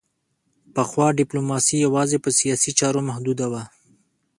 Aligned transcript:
پخوا 0.75 1.07
ډیپلوماسي 1.19 1.75
یوازې 1.85 2.17
په 2.23 2.29
سیاسي 2.39 2.71
چارو 2.79 2.99
محدوده 3.09 3.45
وه 3.51 3.63